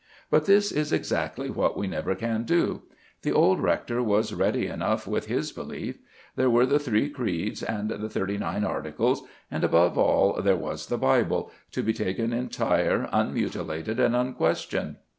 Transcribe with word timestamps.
But 0.31 0.45
this 0.45 0.71
is 0.71 0.91
exactly 0.91 1.51
what 1.51 1.77
we 1.77 1.85
never 1.85 2.15
can 2.15 2.41
do. 2.43 2.81
The 3.21 3.33
old 3.33 3.59
rector 3.61 4.01
was 4.01 4.33
ready 4.33 4.65
enough 4.65 5.05
with 5.05 5.27
his 5.27 5.51
belief. 5.51 5.99
There 6.35 6.49
were 6.49 6.65
the 6.65 6.79
three 6.79 7.07
creeds, 7.07 7.61
and 7.61 7.91
the 7.91 8.09
thirty 8.09 8.39
nine 8.39 8.63
articles; 8.63 9.21
and, 9.51 9.63
above 9.63 9.99
all, 9.99 10.41
there 10.41 10.55
was 10.57 10.87
the 10.87 10.97
Bible, 10.97 11.51
to 11.73 11.83
be 11.83 11.93
taken 11.93 12.33
entire, 12.33 13.09
unmutilated, 13.13 13.99
and 13.99 14.15
unquestioned. 14.15 14.95